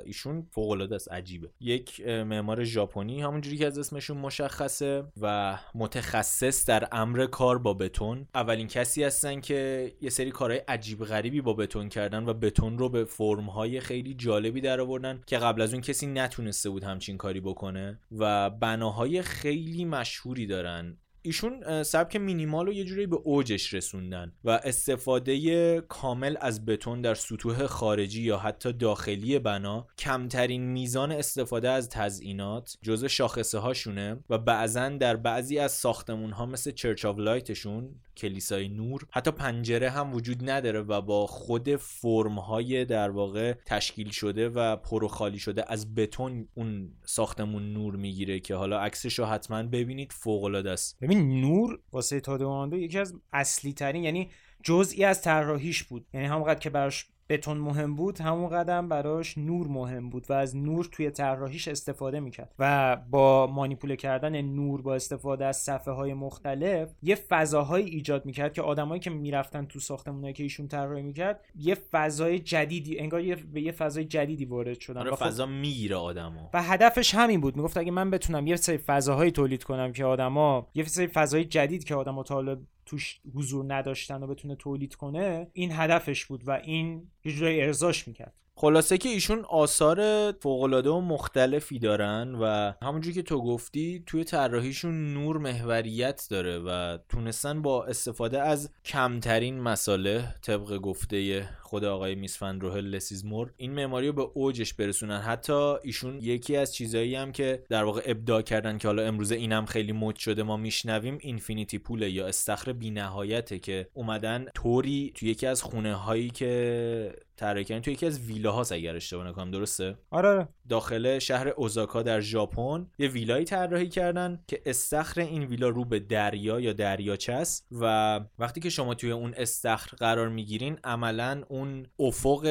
[0.05, 1.49] ایشون فوق العاده است عجیبه.
[1.59, 8.27] یک معمار ژاپنی همونجوری که از اسمشون مشخصه و متخصص در امر کار با بتون.
[8.35, 11.53] اولین کسی هستن که یه سری کارهای عجیب غریبی با
[11.89, 16.07] کردن و بتون رو به فرمهای خیلی جالبی در آوردن که قبل از اون کسی
[16.07, 20.97] نتونسته بود همچین کاری بکنه و بناهای خیلی مشهوری دارن.
[21.21, 27.13] ایشون سبک مینیمال رو یه جوری به اوجش رسوندن و استفاده کامل از بتون در
[27.13, 34.37] سطوح خارجی یا حتی داخلی بنا کمترین میزان استفاده از تزئینات جزء شاخصه هاشونه و
[34.37, 39.07] بعضا در بعضی از ساختمون ها مثل Church of Light شون کلیسای نور.
[39.11, 44.75] حتی پنجره هم وجود نداره و با خود فرم های در واقع تشکیل شده و
[44.75, 49.63] پر و خالی شده از بتون اون ساختمون نور می‌گیره که حالا عکسش رو حتما
[49.63, 50.11] ببینید.
[50.11, 50.97] فوق العاده است.
[51.01, 54.29] ببین نور واسه تادائو آندو یکی از اصلی ترین یعنی
[54.63, 56.05] جزئی از طراحیش بود.
[56.13, 60.33] یعنی همونقدر که براش بتون مهم بود همون قدر هم براش نور مهم بود و
[60.33, 65.93] از نور توی طراحیش استفاده می‌کرد و با مانیپوله کردن نور با استفاده از صفحه
[65.93, 71.01] های مختلف یه فضاهایی ایجاد می‌کرد که آدمایی که می‌رفتن تو ساختمونایی که ایشون طراحی
[71.01, 75.01] می‌کرد یه فضای جدیدی انگار یه به یه فضای جدیدی وارد شدن.
[75.01, 76.39] آره فضا می‌گیره آدمو.
[76.53, 77.57] و هدفش همین بود.
[77.57, 81.83] می‌گفت اگه من بتونم یه سری فضاهایی تولید کنم که آدما یه سری فضای جدید
[81.83, 82.57] که آدما تا
[82.89, 88.07] توش حضور نداشتن و بتونه تولید کنه این هدفش بود و این یه جورایی ارزاش
[88.07, 88.33] می‌کرد.
[88.55, 95.13] خلاصه که ایشون آثار فوقالعاده و مختلفی دارن و همونجور که تو گفتی توی طراحیشون
[95.13, 102.61] نور محوریت داره و تونستن با استفاده از کمترین مساله طبق گفته خود آقای میسفند
[102.61, 107.63] روهل لسیزمور این معماری رو به اوجش برسونن حتی ایشون یکی از چیزایی هم که
[107.69, 112.11] در واقع ابداع کردن که حالا امروزه اینم خیلی مد شده ما میشنویم اینفینیتی پوله
[112.11, 117.93] یا استخر بینهایته که اومدن طوری توی یکی از خونه هایی که طراحی کردن توی
[117.93, 120.47] یکی از ویلاهاست اگر اشتباه نکنم درسته آره, آره.
[120.69, 125.99] داخل شهر اوزاکا در ژاپن یه ویلایی طراحی کردن که استخر این ویلا رو به
[125.99, 131.58] دریا یا دریاچه است و وقتی که شما توی اون استخر قرار می‌گیرین عملا اون
[132.01, 132.41] افق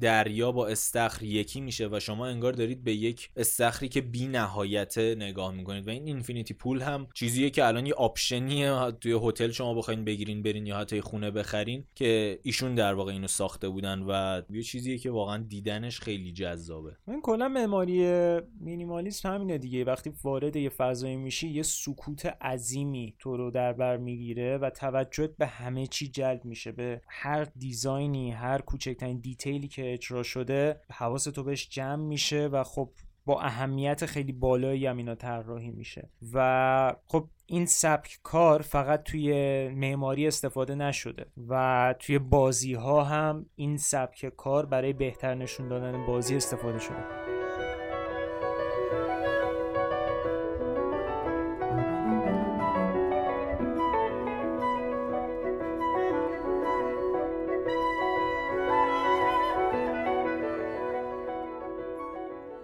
[0.00, 4.98] دریا با استخر یکی میشه و شما انگار دارید به یک استخری که بی نهایت
[4.98, 8.90] نگاه می‌کنید و این infinity pool هم چیزیه که الان یه option یه.
[9.00, 13.26] توی هتل شما بخواین بگیرین برین یا حتی خونه بخرین که ایشون در واقع اینو
[13.26, 16.96] ساخته بودن و یه چیزیه که واقعا دیدنش خیلی جذابه.
[17.08, 18.06] این کلا معماری
[18.60, 19.84] مینیمالیسم همینه دیگه.
[19.84, 25.36] وقتی وارد یه فضایی میشی یه سکوت عظیمی تو رو در بر می‌گیره و توجهت
[25.36, 26.72] به همه چی جلب میشه.
[26.72, 32.64] به هر دیزاینی هر کوچکترین دیتیلی که اجرا شده حواس تو بهش جمع میشه و
[32.64, 32.90] خب
[33.28, 36.08] با اهمیت خیلی بالایی هم اینا طراحی میشه.
[36.32, 39.32] و خب این سبک کار فقط توی
[39.68, 46.06] معماری استفاده نشده و توی بازی ها هم این سبک کار برای بهتر نشون دادن
[46.06, 47.47] بازی استفاده شده.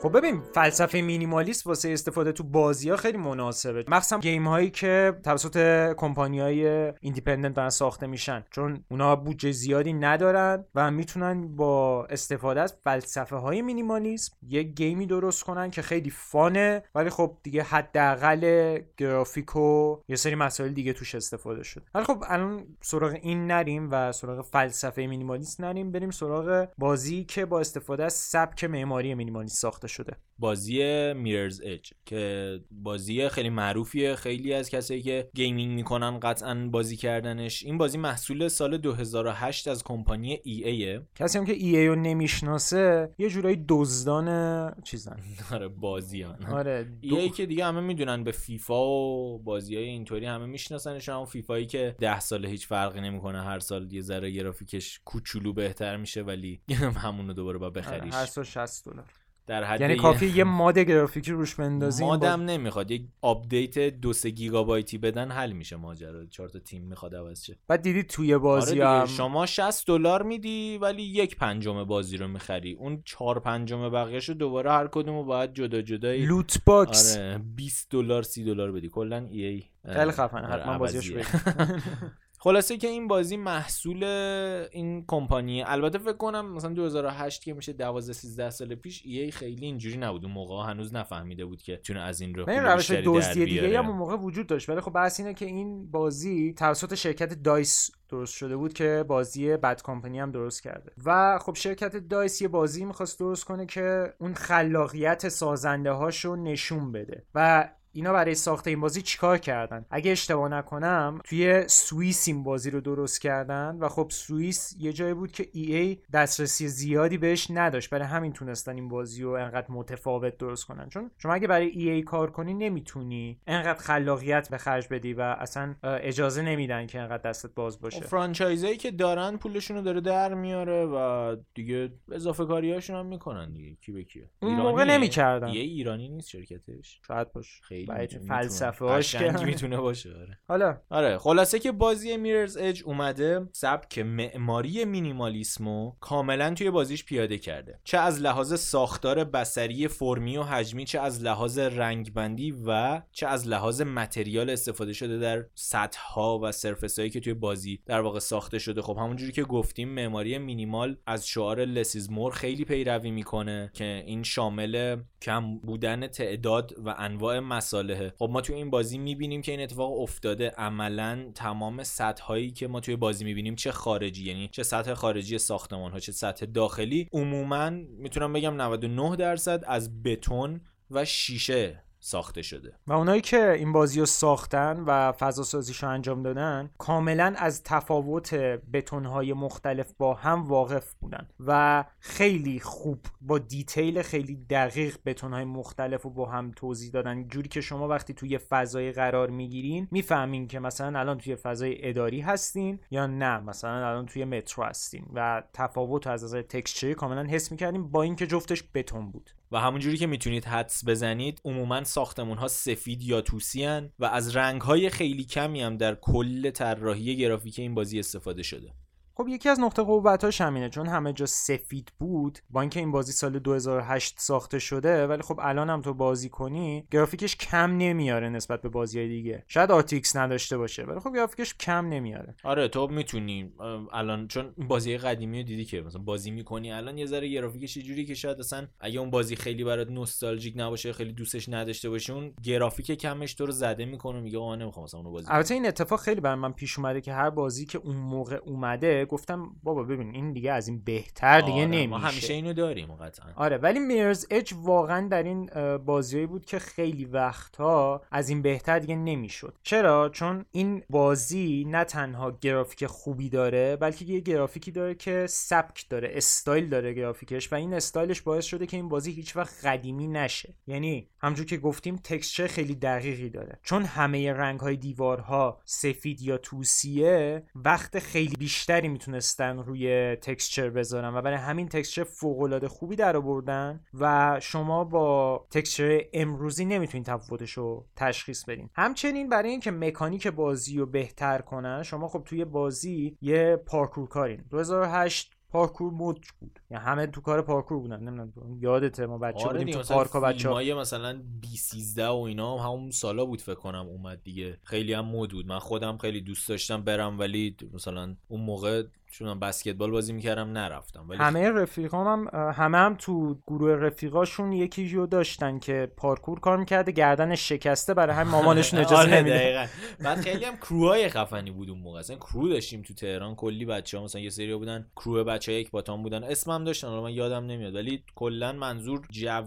[0.04, 3.84] خب ببین فلسفه مینیمالیست واسه استفاده تو بازی ها خیلی مناسبه.
[3.88, 8.44] مخصوصا game هایی که توسط کمپانی های independent دارن ساخته میشن.
[8.50, 14.98] چون اونا بودجه زیادی ندارن و می‌تونن با استفاده از فلسفه های مینیمالیسم یک game
[14.98, 20.34] ی درست کنن که خیلی fun ه ولی خب دیگه حداقل گرافیک و یه سری
[20.34, 25.60] مسائل دیگه توش استفاده شد ولی خب الان سراغ این نریم و سراغ فلسفه مینیمالیست
[25.60, 30.16] نریم بریم سراغ بازی که با استفاده از سبک معماری مینیمالیست ساخته شده.
[30.38, 34.14] بازی Mirror's Edge که بازی خیلی معروفیه.
[34.14, 37.62] خیلی از کسایی که gaming می‌کنن قطعا بازی کردنش.
[37.64, 43.14] این بازی محصول سال 2008 از کمپانی EA یه کسی هم که EA رو نمی‌شناسه
[43.18, 45.16] یه جورایی دزدان چیزن.
[45.52, 46.44] آره بازیان.
[46.44, 51.08] آره EA که دیگه همه می‌دونن به فیفا و بازی های اینطوری همه میشناسنش.
[51.08, 53.42] همون فیفایی که ده سال هیچ فرقی نمی‌کنه.
[53.42, 56.60] هر سال یه ذره گرافیکش کوچولو بهتر میشه ولی
[57.04, 58.14] همونو دوباره باید بخریش.
[58.14, 59.04] هر سال 60 دلار.
[59.46, 62.42] در حد یعنی کافی یه mod گرافیکی روش بندازیم مادم با...
[62.52, 62.90] نمی‌خواد.
[62.90, 66.26] یک update دو سه گیگابایتی بدن حل میشه ماجرا.
[66.26, 67.56] چهار تا تیم می‌خواد عوض شه.
[67.68, 69.06] بعد دیدی توی بازی آره هم...
[69.06, 72.72] شما 60 دلار میدی ولی یک پنجم بازی رو می‌خری.
[72.72, 77.16] اون چهار پنجم بقیه‌شو دوباره هر کدومو باید جدا جدا loot box.
[77.16, 78.88] آره 20 دلار 30 دلار بدی.
[78.88, 79.62] کلا EA
[79.92, 81.12] خیلی خفن حتما بازیش
[82.44, 88.12] خلاصه که این بازی محصول این کمپانی البته فکر کنم مثلا 2008 که میشه 12
[88.12, 90.24] 13 سال پیش EA خیلی اینجوری نبود.
[90.24, 93.88] اون موقع هنوز نفهمیده بود که تونه از این رو این روش دزدی دیگه هم
[93.88, 94.68] اون موقع وجود داشت.
[94.68, 99.56] ولی خب بحث اینه که این بازی توسط شرکت دایس درست شده بود که بازی
[99.56, 100.92] بد کمپانی هم درست کرده.
[101.04, 106.92] و خب شرکت دایس یه بازی می‌خواست درست کنه که اون خلاقیت سازنده هاشو نشون
[106.92, 107.26] بده.
[107.34, 112.70] و اینا برای ساخت این بازی چیکار کردن؟ اگه اشتباه نکنم توی سوئیس این بازی
[112.70, 117.46] رو درست کردن و خب سوئیس یه جایی بود که ای ای دسترسی زیادی بهش
[117.50, 117.90] نداشت.
[117.90, 120.88] برای همین تونستن این بازی رو انقدر متفاوت درست کنن.
[120.88, 125.20] چون شما اگه برای ای ای کار کنی نمی‌تونی انقدر خلاقیت به خرج بدی و
[125.20, 128.00] اصلا اجازه نمیدن که انقدر دستت باز باشه.
[128.00, 133.52] خب فرانچایزایی که دارن پولشون رو داره در میاره و دیگه اضافه کاریاشون هم می‌کنن
[133.52, 133.76] دیگه.
[133.80, 135.48] کی به کیه؟ اون موقع نمی‌کردن.
[135.48, 137.62] یه ایرانی نیست شرکتش؟ شاید باشه.
[137.62, 137.83] خیلی
[138.28, 139.44] فلسفه هاش که.
[139.44, 140.38] می‌تونه باشه آره.
[140.48, 140.76] حالا.
[140.90, 147.80] آره خلاصه که بازی میررز اج اومده سبک معماری مینیمالیسمو کاملا توی بازیش پیاده کرده.
[147.84, 153.48] چه از لحاظ ساختار بسری فرمی و حجمی چه از لحاظ رنگبندی و چه از
[153.48, 158.18] لحاظ متریال استفاده شده در سطح ها و سرفس هایی که توی بازی در واقع
[158.18, 158.82] ساخته شده.
[158.82, 164.22] خب همونجوری که گفتیم معماری مینیمال از شعار لسیز مور خیلی پیروی می‌کنه که این
[164.22, 169.60] شامل کم بودن تعداد و انواع مساله خب ما توی این بازی می‌بینیم که این
[169.60, 170.48] اتفاق افتاده.
[170.48, 175.38] عملا تمام سطح هایی که ما توی بازی می‌بینیم چه خارجی یعنی چه سطح خارجی
[175.38, 177.08] ساختمان ها چه سطح داخلی.
[177.12, 180.60] عموما می‌تونم بگم 99 درصد از بتون
[180.90, 182.72] و شیشه ساخته شده.
[182.86, 187.62] و اونایی که این بازی رو ساختن و فضا سازیش رو انجام دادن کاملا از
[187.62, 188.34] تفاوت
[188.72, 196.02] بتونهای مختلف با هم واقف بودن و خیلی خوب با دیتیل خیلی دقیق بتونهای مختلف
[196.02, 197.28] رو با هم توضیح دادن.
[197.28, 202.20] جوری که شما وقتی توی فضای قرار می‌گیرین می‌فهمین که مثلا الان توی فضای اداری
[202.20, 203.40] هستین یا نه.
[203.40, 208.26] مثلا الان توی مترو هستین و تفاوت از نظر تکسچری کاملا حس می‌کردیم با اینکه
[208.26, 209.30] جفتش بتون بود.
[209.54, 213.64] و همونجوری که می‌تونید حدس بزنید عموما ساختمون ها سفید یا توسی
[213.98, 218.72] و از رنگ های خیلی کمی هم در کل طراحی گرافیک این بازی استفاده شده.
[219.16, 223.12] خب یکی از نقطه قوتاش همینه چون همه جا سفید بود با اینکه این بازی
[223.12, 228.62] سال 2008 ساخته شده ولی خب الان هم تو بازی کنی گرافیکش کم نمیاره نسبت
[228.62, 229.44] به بازی دیگه.
[229.48, 232.34] شاید آتیکس نداشته باشه ولی خب گرافیکش کم نمیاره.
[232.44, 233.52] آره تو می‌تونی
[233.92, 238.04] الان چون بازی قدیمی رو دیدی که مثلا بازی می‌کنی الان یه ذره گرافیکش جوری
[238.04, 242.34] که شاید اصلا اگه اون بازی خیلی برات نوستالژیک نباشه خیلی دوستش نداشته باشی اون
[242.42, 246.00] گرافیک کمش تو رو زده می‌کنه میگه آقا نمی‌خوام مثلا اونو بازی البته این اتفاق
[246.00, 250.14] خیلی بر من پیش اومده که هر بازی که اون موقع اومده گفتم بابا ببین
[250.14, 251.86] این دیگه از این بهتر دیگه آره نمیشه.
[251.86, 253.26] ما همیشه اینو داریم قطعا.
[253.36, 258.78] آره ولی میرز اج واقعا در این بازی بود که خیلی وقتها از این بهتر
[258.78, 259.54] دیگه نمی‌شد.
[259.62, 265.88] چرا؟ چون این بازی نه تنها گرافیک خوبی داره بلکه یه گرافیکی داره که سبک
[265.88, 270.06] داره استایل داره گرافیکش و این استایلش باعث شده که این بازی هیچ وقت قدیمی
[270.06, 270.54] نشه.
[270.66, 273.58] یعنی همونجور که گفتیم تکسچر خیلی دقیقی داره.
[273.62, 281.14] چون همه رنگ های دیوارها سفید یا توسیه وقت خیلی بیشتری می‌تونست روی texture بذارن
[281.14, 287.52] و برای همین texture فوق خوبی در آوردن و شما با texture امروزی نمی‌تونید تفاوتش
[287.52, 288.70] رو تشخیص بدین.
[288.74, 294.44] همچنین برای اینکه مکانیک بازی رو بهتر کنن شما خب توی بازی یه پارکور کارین.
[294.50, 296.60] 2008 پارکور مد بود.
[296.70, 298.00] یعنی همه تو کار پارکور بودن.
[298.00, 302.58] نمی‌دونم یادته ما بچه آره بودیم تو پارک بچه ها مثلا بی 13 و اینا
[302.58, 304.58] هم همون سالا بود فکر کنم اومد دیگه.
[304.62, 305.46] خیلی هم مود بود.
[305.46, 308.82] من خودم خیلی دوست داشتم برم ولی مثلا اون موقع
[309.18, 311.08] چون بسکتبال بازی می‌کردم نرفتم.
[311.08, 316.56] ولی همه رفیقام هم همه هم تو گروه رفیقاشون یکی جو داشتن که پارکور کار
[316.56, 319.68] می‌کرده گردن شکسته برای همین مامانشون اجازه آره نمیده.
[320.00, 321.98] بعد خیلی هم کروهای خفنی بود اون موقع.
[321.98, 325.58] اصلا کرو داشتیم تو تهران کلی بچه ها مثلا یه سری بودن کرو بچه ها
[325.58, 327.74] یک باتان بودن اسمم داشتن من یادم نمیاد.
[327.74, 329.42] ولی کلا منظور جو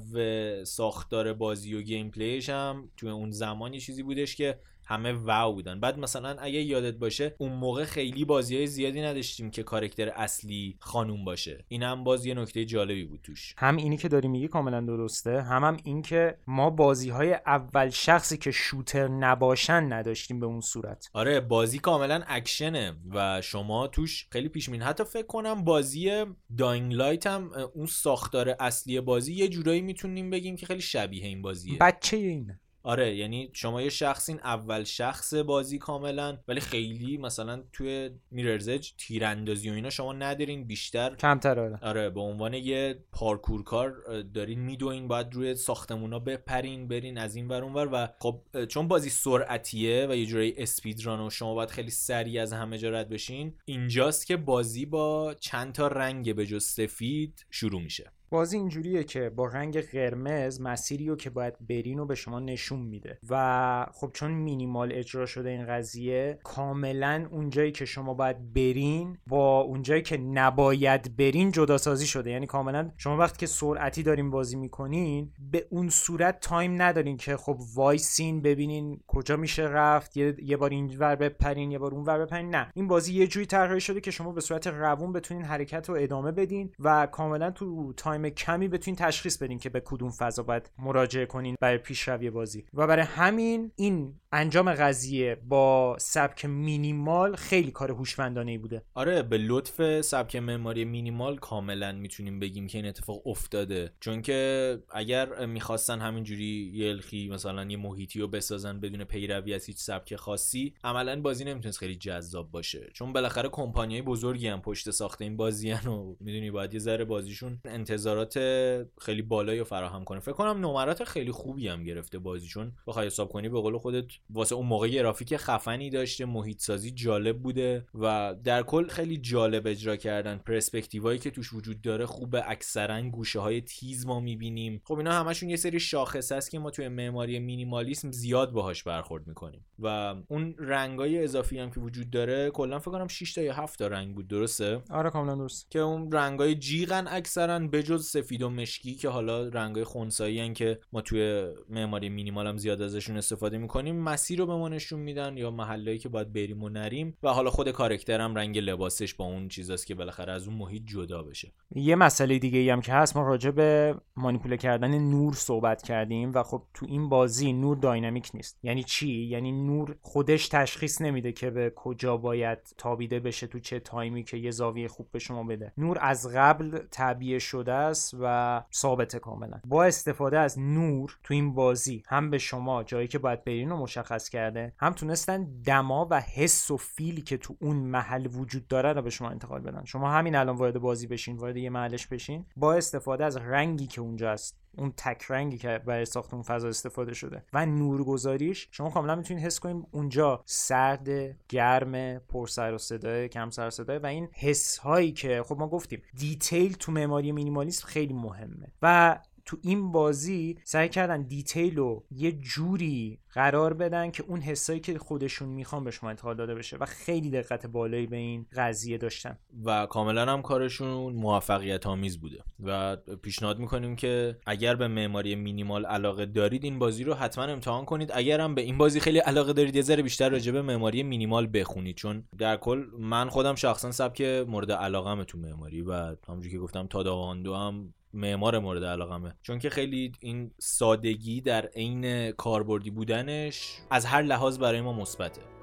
[0.63, 5.53] ساختار بازی و gameplay ش هم تو اون زمان یه چیزی بودش که همه wow
[5.53, 5.79] بودن.
[5.79, 10.77] بعد مثلا اگه یادت باشه اون موقع خیلی بازی های زیادی نداشتیم که character اصلی
[10.79, 11.65] خانوم باشه.
[11.67, 13.55] این هم باز یه نکته جالبی بود توش.
[13.57, 17.89] هم اینی که داری میگی کاملا درسته هم هم این که ما بازی های اول
[17.89, 21.09] شخصی که شوتر نباشن نداشتیم به اون صورت.
[21.13, 26.25] آره بازی کاملا اکشنه و شما توش خیلی پیش مین حتی فکر کنم بازی
[26.57, 31.41] Dying Light هم اون ساختار اصلی بازی یه جورایی می‌تونیم بگیم که خیلی شبیه این
[31.41, 31.77] بازیه.
[31.81, 32.59] بچه اینه.
[32.87, 38.91] آره یعنی شما یه شخصین اول شخص بازی کاملا ولی خیلی مثلا توی Mirror's Edge
[38.97, 41.79] تیراندازی و اینا شما ندارین بیشتر کمتر آره.
[41.81, 47.63] آره به عنوان یه پارکورکار دارین میدوین باید روی ساختمونا بپرین برین از این ور
[47.63, 51.91] اونور و خب چون بازی سرعتیه و یه جوری speed run و شما باید خیلی
[51.91, 56.63] سریع از همه جا رد بشین اینجاست که بازی با چند تا رنگ به جز
[56.63, 58.11] سفید شروع میشه.
[58.29, 62.79] بازی اینجوریه که با رنگ قرمز مسیری رو که باید برین رو به شما نشون
[62.79, 63.19] میده.
[63.29, 69.61] و خب چون مینیمال اجرا شده این قضیه کاملا اونجایی که شما باید برین با
[69.61, 72.31] اونجایی که نباید برین جدا سازی شده.
[72.31, 77.37] یعنی کاملا شما وقتی که سرعتی دارین بازی می‌کنین به اون صورت time ندارین که
[77.37, 82.05] خب وایسین ببینین کجا میشه رفت یه, یه بار این ور بپرین یه بار اون
[82.05, 82.55] ور بپرین.
[82.55, 82.71] نه.
[82.75, 86.31] این بازی یه جوری طراحی شده که شما به صورت روون بتونین حرکت رو ادامه
[86.31, 91.25] بدین و کاملا تو time کمی بتونین تشخیص بدین که به کدوم فضا باید مراجعه
[91.25, 92.65] کنین برای پیشروی بازی.
[92.73, 98.83] و برای همین این انجام قضیه با سبک مینیمال خیلی کار هوشمندانه ای بوده.
[98.93, 103.91] آره به لطف سبک معماری مینیمال کاملا می‌تونیم بگیم که این اتفاق افتاده.
[103.99, 109.77] چون که اگر می‌خواستن همینجوری یلخی مثلا یه محیطی رو بسازن بدون پیروی از هیچ
[109.77, 112.89] سبک خاصی عملا بازی نمی‌تونست خیلی جذاب باشه.
[112.93, 117.59] چون بالاخره کمپانیای بزرگی هم پشت ساخته این بازی و می‌دونی باید یه ذره بازیشون
[118.07, 120.19] انتظارات خیلی بالایی رو فراهم کنه.
[120.19, 124.05] فکر کنم نمرات خیلی خوبی هم گرفته بازی چون بخوای حساب کنی به قول خودت
[124.29, 129.67] واسه اون موقع گرافیک خفنی داشته محیط سازی جالب بوده و در کل خیلی جالب
[129.67, 130.37] اجرا کردن.
[130.37, 134.81] پرسپکتیوایی که توش وجود داره خوبه اکثرا گوشه های تیز ما می‌بینیم.
[134.85, 139.27] خب اینا همشون یه سری شاخص است که ما توی معماری مینیمالیسم زیاد باهاش برخورد
[139.27, 139.65] می‌کنیم.
[139.79, 143.79] و اون رنگای اضافی هم که وجود داره کلا فکر کنم 6 تا یا 7
[143.79, 144.27] تا رنگ بود.
[144.27, 145.71] درسته؟ آره کاملا درست.
[145.71, 151.01] که اون رنگای جیغن اکثرا بجز سفید و مشکی که حالا رنگای خونسایی که ما
[151.01, 155.51] توی معماری مینیمال هم زیاد ازشون استفاده می‌کنیم مسیر رو به ما نشون میدن یا
[155.51, 159.87] محلهایی که باید بریم و نریم و حالا خود کارکترم رنگ لباسش با اون چیزاست
[159.87, 161.51] که بالاخره از اون محیط جدا بشه.
[161.75, 166.31] یه مسئله دیگه ای هم که هست ما راجع به مانیپوله کردن نور صحبت کردیم
[166.33, 168.59] و خب تو این بازی نور داینامیک نیست.
[168.63, 173.79] یعنی چی؟ یعنی نور خودش تشخیص نمیده که به کجا باید تابیده بشه تو چه
[173.79, 175.73] تایمی که یه زاویه خوب به شما بده.
[175.77, 179.59] نور از قبل تعبیه شده است و ثابته کاملا.
[179.65, 183.77] با استفاده از نور تو این بازی هم به شما جایی که باید برین رو
[183.77, 188.93] مشخص کرده هم تونستن دما و حس و فیلی که تو اون محل وجود داره
[188.93, 189.85] رو به شما انتقال بدن.
[189.85, 192.45] شما همین الان وارد بازی بشین وارد یه محلش بشین.
[192.55, 194.66] با استفاده از رنگی که اونجا هست.
[194.77, 199.43] اون تک رنگی که برای ساخت اون فضا استفاده شده و نورگذاریش شما کاملا می‌تونید
[199.43, 201.09] حس کنید اونجا سرد
[201.49, 205.67] گرم پر سر و صدای کم سر و و این حس هایی که خب ما
[205.67, 208.71] گفتیم دیتیل تو معماری مینیمالیسم خیلی مهمه.
[208.81, 214.79] و تو این بازی سعی کردن دیتیل رو یه جوری قرار بدن که اون حسایی
[214.79, 218.97] که خودشون می‌خوان به شما انتقال داده بشه و خیلی دقت بالایی به این قضیه
[218.97, 219.37] داشتن.
[219.65, 225.85] و کاملا هم کارشون موفقیت آمیز بوده و پیشنهاد می‌کنیم که اگر به معماری مینیمال
[225.85, 228.11] علاقه دارید این بازی رو حتما امتحان کنید.
[228.13, 231.49] اگر هم به این بازی خیلی علاقه دارید یه ذره بیشتر راجع به معماری مینیمال
[231.53, 231.95] بخونید.
[231.95, 236.87] چون در کل من خودم شخصا سبک مورد علاقه تو معماری و همونجوری که گفتم
[236.87, 239.35] تاداواندو هم معمار مورد علاقمه.
[239.41, 245.56] چون که خیلی این سادگی در عین کاربردی بودنش از هر لحاظ برای ما مثبته.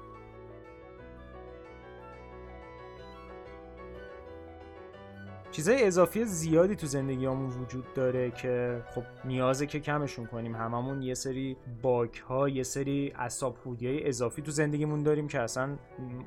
[5.55, 10.55] چیزای اضافی زیادی تو زندگیامون وجود داره که خب نیازه که کمشون کنیم.
[10.55, 15.77] هممون یه سری باک ها یه سری اصاب های اضافی تو زندگیمون داریم که اصلا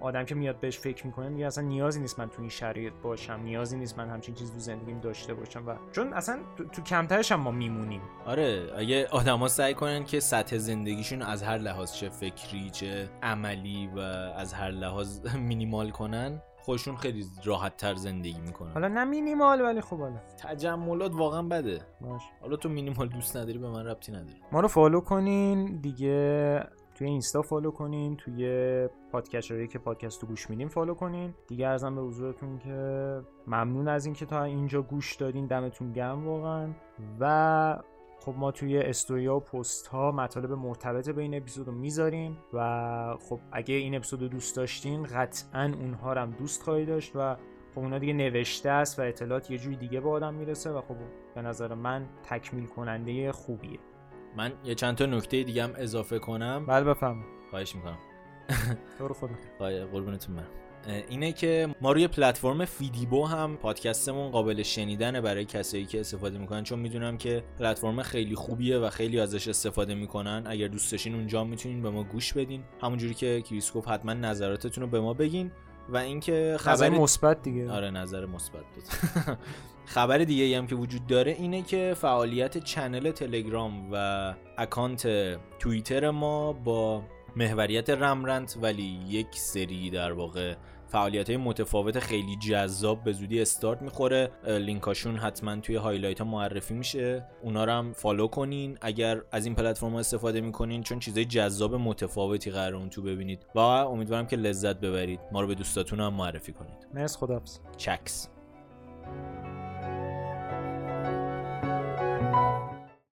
[0.00, 3.40] آدم که میاد بهش فکر می‌کنه میگه اصلا نیازی نیست من تو این شرایط باشم
[3.44, 7.32] نیازی نیست من همچین چیز تو زندگیم داشته باشم و چون اصلا تو, تو کمترش
[7.32, 8.00] هم ما میمونیم.
[8.26, 13.90] آره اگه آدما سعی کنن که سطح زندگیشون از هر لحاظ چه فکری چه عملی
[13.96, 13.98] و
[14.36, 18.72] از هر لحاظ مینیمال کنن خودشون خیلی راحت تر زندگی می‌کنن.
[18.72, 20.16] حالا نه مینیمال ولی خب حالا.
[20.38, 21.80] تجملات واقعا بده.
[22.00, 22.22] باش.
[22.40, 24.36] حالا تو مینیمال دوست نداری به من ربطی نداره.
[24.52, 26.64] ما رو follow کنین دیگه.
[26.94, 31.34] توی اینستا follow کنین توی پادکست هایی که پادکست رو گوش میدین follow کنین.
[31.46, 32.70] دیگه عرضم به حضورتون که
[33.46, 36.70] ممنون از اینکه تا اینجا گوش دادین دمتون گرم واقعا.
[37.20, 37.78] و
[38.28, 43.16] خب ما توی استوریا و پست ها مطالب مرتبط به این اپیزود رو می‌ذاریم و
[43.20, 47.36] خب اگه این اپیزود رو دوست داشتین قطعا اونها رو هم دوست خواهید داشت و
[47.74, 50.96] خب اونا دیگه نوشته است و اطلاعات یه جوری دیگه به آدم می‌رسه و خب
[51.34, 53.78] به نظر من تکمیل کننده خوبیه.
[54.36, 56.66] من یه چند تا نکته دیگه هم اضافه کنم.
[56.66, 57.98] بله بفهم خواهش می‌کنم.
[58.98, 59.34] تو رو خدا.
[59.92, 60.46] قربونتون من
[60.92, 66.62] اینه که ما روی پلتفرم فیدیبو هم پادکستمون قابل شنیدنه برای کسایی که استفاده می‌کنن
[66.62, 70.42] چون می‌دونم که پلتفرم خیلی خوبیه و خیلی ازش استفاده می‌کنن.
[70.46, 72.62] اگر دوست داشتین اونجا می‌تونین به ما گوش بدین.
[72.82, 75.52] همونجوری که کریس گفت حتما نظراتتون رو به ما بگین.
[75.88, 77.70] و اینکه خبر مثبت دیگه.
[77.70, 78.84] آره نظر مثبت بود.
[79.84, 85.06] خبر دیگه هم که وجود داره اینه که فعالیت channel تلگرام و account
[85.58, 87.02] توییتر ما با
[87.36, 90.54] محوریت رمرنت ولی یک سری در واقع
[90.88, 94.30] فعالیت های متفاوت خیلی جذاب به زودی استارت می‌خوره.
[94.46, 97.26] لینکاشون حتما توی highlight ها معرفی میشه.
[97.42, 98.78] اونا رو هم follow کنین.
[98.80, 103.46] اگر از این پلتفرم استفاده می‌کنین چون چیزای جذاب متفاوتی قرار اون تو ببینید.
[103.54, 105.20] و امیدوارم که لذت ببرید.
[105.32, 106.86] ما رو به دوستاتون هم معرفی کنید.
[106.94, 108.28] مرسی خدافظ چکس.